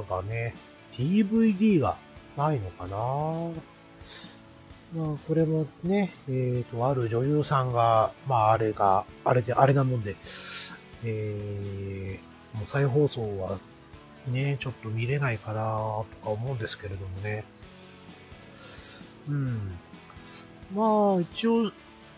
[0.09, 0.55] がね、
[0.93, 1.97] DVD が
[2.37, 2.97] ないのかな
[4.95, 10.15] まあ、これもね、えっ、ー、と、ある女優さんが、まあ、あれが、あれで、あれなもんで、
[11.03, 13.57] えー、もう再放送は
[14.27, 17.43] ね、ちょっと見れないかなとか思うんですけれどもね。
[19.27, 19.71] うん。
[20.75, 21.71] まあ、一応、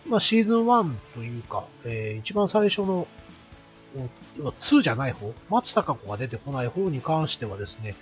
[0.06, 3.08] まあ、シーズン1というか、えー、一番最初の、
[4.38, 7.96] 2じゃない方、松高子が出てこない方に関してはですね、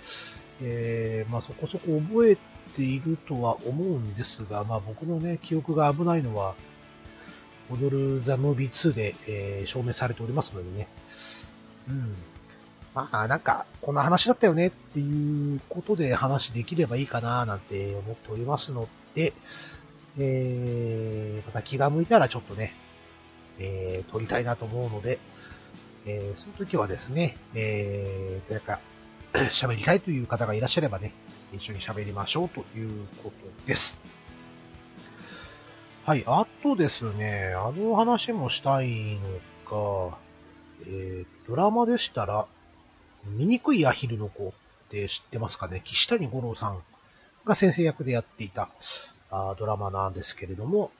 [0.60, 2.36] えー、まあ、そこそこ覚え
[2.76, 6.54] ているとは思うんですが、まあ、僕のね、記憶が危ないのは、
[7.70, 10.88] 踊るザ・ムービー2で、えー、証明されておりますのでね。
[11.88, 12.14] うん。
[12.94, 19.32] まあ、なんか、こんな話だったよねっていうことで話できればいいかななんて思っておりますので、
[20.18, 22.72] えー、また気が向いたらちょっとね、
[23.58, 25.18] えー、撮りたいなと思うので、
[26.06, 28.78] えー、その時はですね、えー、誰か、
[29.50, 31.12] 喋りたいという方がいらっしゃればね、
[31.54, 33.98] 一緒に喋りましょうということです。
[36.04, 40.18] はい、あとですね、あの話もしたいのか、
[40.86, 42.46] えー、ドラマでしたら、
[43.24, 44.52] 醜いアヒルの子っ
[44.90, 45.80] て知ってますかね？
[45.82, 46.82] 岸谷五郎さん
[47.46, 48.68] が先生役でやっていた
[49.30, 50.90] あドラマなんですけれども、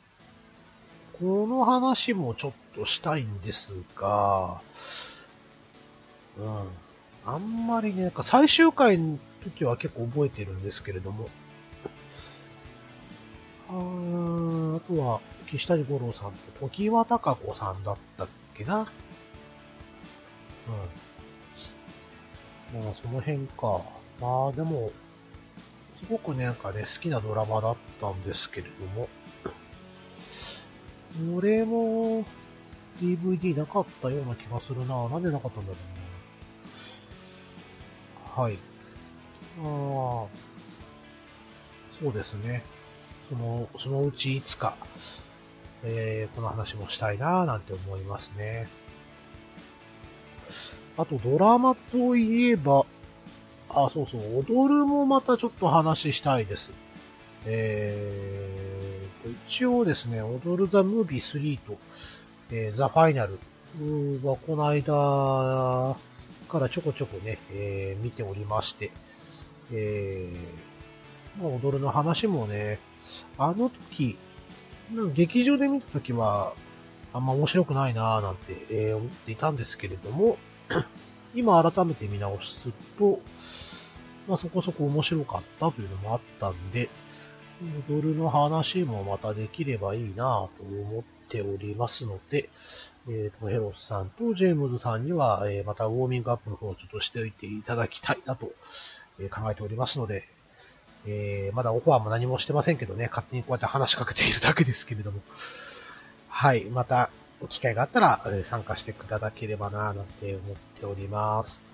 [1.21, 4.61] この話もちょっとしたいんですが、
[6.39, 6.69] うん。
[7.27, 8.99] あんまりね、なんか最終回
[9.45, 11.29] 時は結構覚えてるんですけれども、
[13.69, 18.87] ああとは、岸谷五郎さんと時和孝子さんだったっけな？
[22.75, 22.85] うん。
[22.85, 23.83] まあ、その辺か。
[24.21, 24.93] まあ、でも、
[26.01, 29.09] すごくね、なんかね、好きなドラマだったんですけれども、
[31.37, 32.25] 俺も
[33.01, 35.09] DVD なかったような気がするな。
[35.09, 35.79] なんでなかったんだろ
[38.37, 38.43] うな。
[38.43, 38.59] はい。
[39.59, 40.27] あ、
[42.01, 42.63] そうですね。
[43.29, 44.77] その、そのうちいつか、
[45.83, 48.69] えー、この話もしたいなぁなんて思いますね。
[50.97, 52.87] あとドラマといえば、
[53.69, 56.73] あ、そうそう、踊るもまたちょっと話したいです。
[57.47, 61.79] えー、一応ですね、踊るザ・ムービー3と、
[62.51, 63.39] えー、ザ・ファイナル
[64.23, 65.97] はこの間
[66.49, 68.91] からちょこちょこね、えー、見ておりまして、
[69.73, 72.79] えー、まあ踊るの話もね、
[73.39, 74.17] あの時、
[75.15, 76.53] 劇場で見た時は、
[77.13, 80.37] あんま面白くないなぁなんて、えー、思っていたんですけれども、
[81.35, 83.21] 今改めて見直すと、
[84.29, 86.89] まあそこそこ面白かったというのもあったんで、
[87.89, 92.51] 踊るの話もまたできればいいなぁと思っておりますので、
[93.09, 98.53] えっ、ー、ヘロスさんとジェームズさんには、えー、またウォーミングアップの方をちょっとしておいていただきたいなと、
[99.21, 100.27] え考えておりますので、
[101.07, 105.21] えー、まだオファーも何もしてませんけどね、勝手にこうやって話しかけているだけですけれども、
[106.29, 107.11] はい、また、
[107.49, 111.65] 機会があったら、え参加していただければなぁなんて思っております。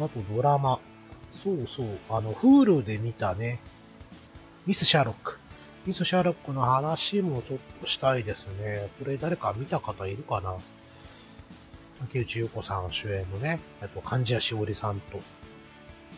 [0.00, 0.80] あとドラマ。
[1.42, 3.60] そうそう、あの、Hulu で見たね、
[4.66, 5.38] ミス・シャーロック。
[5.86, 8.88] ミス・シャーロックの話もちょっとしたいですね。
[8.98, 10.56] これ誰か見た方いるかな？
[12.02, 15.20] 竹内優子さん主演のね、あと、漢字谷しおりさんと。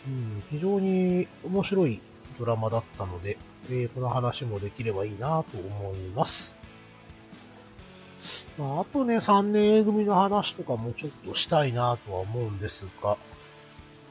[0.07, 2.01] うん、非常に面白い
[2.39, 3.39] ドラマだったので、
[3.71, 6.55] えー、この話もできればいいなと思います。
[8.59, 13.17] まあ、あとね、3年 A 組の話とかもちょっとしたいなとは思うんですが、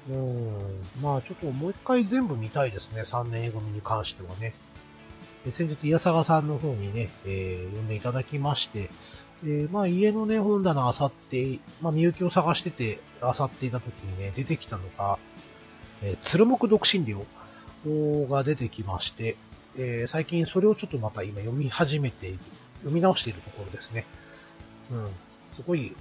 [0.10, 4.54] うん、まあちょっともう一回全部見たいですね、3年 A 組に関してはね。
[5.52, 8.90] 先日、イヤサガさんの方にね、えー、呼んでいただきまして、
[9.44, 15.18] えー、まあ家のね、本棚あさって、まあみゆきを探してて、あさっていた時にね、出てきたのが、
[16.02, 17.26] えー、鶴木独身寮
[18.30, 19.36] が出てきまして、
[19.78, 22.40] えー、最近それをちょっとまた今読み始めている、
[22.80, 24.06] 読み直しているところですね。
[24.92, 25.08] うん。
[25.56, 25.96] すごい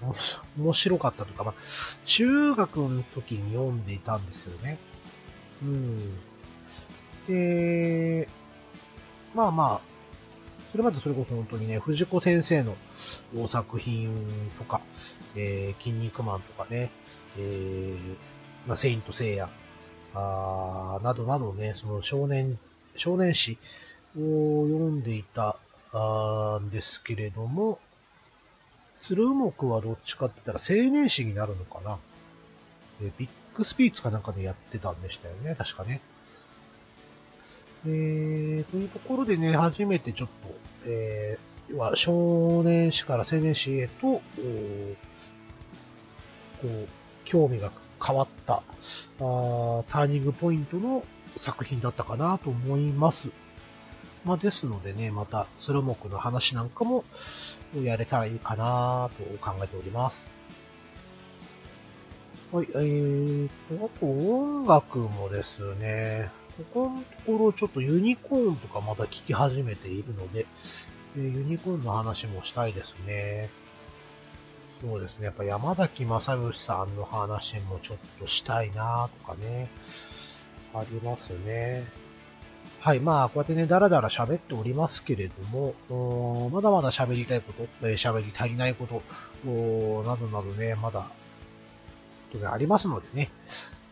[0.58, 1.54] 面白かったとか、まあ、
[2.06, 4.78] 中学の時に読んでいたんですよね。
[5.62, 6.18] うん。
[7.28, 8.28] で、
[9.34, 9.91] まあまあ、
[10.72, 12.74] それまでそれこそ本当にね、藤子先生の
[13.46, 14.10] 作品
[14.58, 14.80] とか、
[15.36, 16.90] えー、筋肉マンとかね、
[17.38, 17.98] えー、
[18.66, 19.50] まあ、セイントセイヤ、
[20.14, 22.58] あなどなどね、その少年、
[22.96, 23.58] 少年誌
[24.18, 25.58] を読んでいた
[25.92, 27.78] あんですけれども、
[29.02, 31.98] 鶴木はどっちかって言ったら青年誌になるのかな。
[33.02, 36.00] えビッグスピーツかなんかでやってたんでしたよね、確かね。
[37.86, 40.54] えー、というところでね、初めてちょっと、
[40.86, 44.22] えー、は少年誌から青年誌へと、こ
[46.62, 46.88] う、
[47.24, 47.72] 興味が
[48.04, 48.62] 変わったあ、
[49.18, 51.04] ターニングポイントの
[51.36, 53.28] 作品だったかなと思います。
[54.24, 57.04] まあ、ですのでね、また、鶴木の話なんかも、
[57.74, 60.36] やれたらいいかなと考えております。
[62.52, 66.30] はい、えーと、あと音楽もですね、
[66.62, 70.46] ここのところちょっとユニコーンとかまた聞き始めているので、
[71.16, 73.50] えー、ユニコーンの話もしたいですね。
[74.80, 79.68] そうですね、やっぱ山崎正義さんの話もちょっとしたいなとかね、
[80.74, 81.84] ありますね。
[82.80, 83.00] はい。
[83.00, 89.02] まあ、こうやってね、だらだら喋っておりますけれども、まだまだ喋りたいこと、えー、喋り足りないこと、
[89.44, 91.06] などなどね、まだ、
[92.50, 93.30] ありますのでね、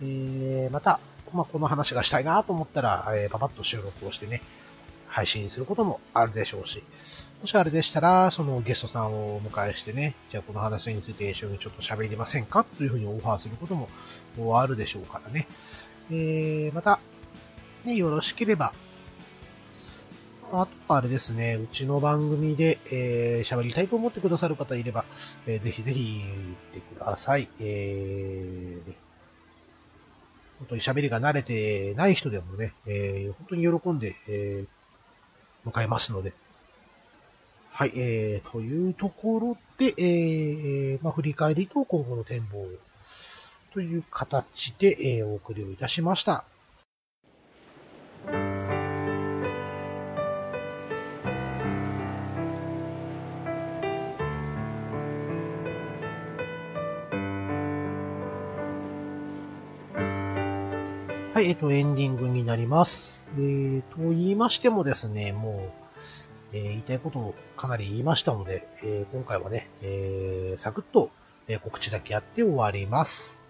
[0.02, 0.98] えー、また、
[1.32, 4.42] まあ、この話がしたいなと思ったら、えー、パパッと収録をしてね、
[5.08, 6.82] 配信することもあるでしょうし、
[7.40, 12.64] もしあれでしたら、そのゲストさんをお迎えしてね、じゃあこの話について一緒にちょっと喋りませんか？
[12.64, 15.48] というふうにオファーすることもあるでしょうからね。
[16.12, 17.00] えー、また、
[17.84, 18.72] ね、よろしければ、
[20.52, 25.04] あとあれですね、うちの番組で、えー、喋りたいと思ってくださる方いれば、
[25.46, 27.48] えー、ぜひぜひ言ってください。
[27.58, 28.92] えー、
[30.60, 36.32] 本当に喋りが慣れてない人でもね、えー、本当に喜んで、えー、迎えますので。
[37.72, 42.66] はい、えー、というところで、えー、まあ、振り返りと今後の展望
[43.72, 46.44] という形で、えー、お送りをいたしました。
[61.40, 63.30] はい、えっと、エンディングになります。
[63.34, 65.72] えー、と言いましてもですね、も
[66.52, 71.08] う、えー、言いたいことをかなり言いましたので、えー、今回はね、えー、サクッと、
[71.48, 73.42] えー、告知だけやって終わります。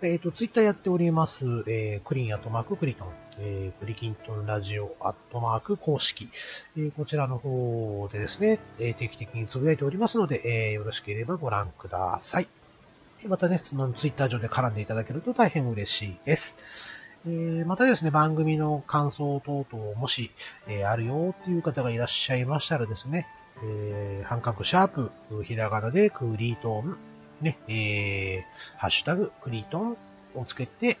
[0.00, 3.08] えっ、ー、と、ツイッターやっております、えー、クリーンアットマーククリトン、
[3.38, 6.30] えー、クリキントンラジオアットマーク公式、
[6.78, 12.48] えー、こちらの方でですね、えー、定期的につぶやいておりますので、えー、よろしければご覧ください。
[13.26, 17.06] またね、そのツイッター上で絡んでいただけると大変嬉しいです。
[17.26, 20.30] えー、またですね、番組の感想等々もし、
[20.68, 23.26] えー、あるよっていう方がいらっしゃいましたらですね、
[23.64, 25.10] えー、半角シャープ、
[25.42, 26.96] ひらがなでクリートン、
[27.40, 29.96] ね、えー、ハッシュタグ、クリートン
[30.34, 30.98] をつけて、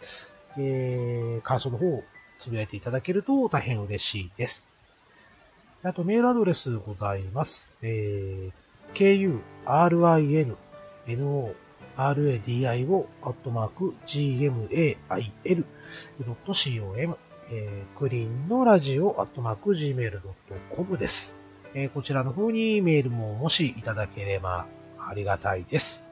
[0.58, 2.02] えー、感想の方を
[2.38, 4.66] つぶやいていただけると大変嬉しいです。
[5.82, 7.78] あとメールアドレスございます。
[7.82, 9.38] えー、
[11.06, 11.65] kurinno
[11.96, 13.94] radio.gmail.com
[17.48, 21.34] えー、クリーンのラジオ gmail.com です。
[21.74, 24.66] えー、こちらの方にメールももしいただければ
[24.98, 26.04] ありがたいです。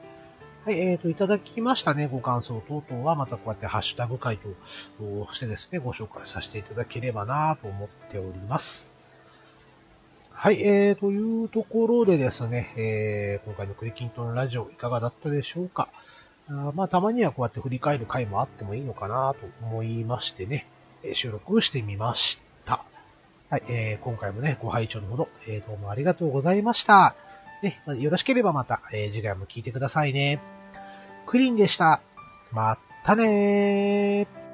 [0.63, 4.47] はい、えーと、いただきましたね、ご感想等々は、またこうやってハッシュタグ回答
[5.03, 8.94] をしてですね、ご紹介させていただければなと思っております。
[10.37, 15.87] はい、えー、というところでですね、えー、今回のクリキントンラジオいかがだったでしょうか
[16.49, 20.67] あまあ、たまにはこうやって振り返る回もあってもいいのかなと思いましてね、
[21.13, 22.83] 収録してみました。
[23.49, 27.15] はい、えー、今回もね、ご拝聴のほど、えー、どうもありがとうございました。
[27.63, 30.39] ね、よろしければまた、えー、次回も聞いてくださいね。
[31.25, 32.01] クリンでした。
[32.51, 34.44] またねー。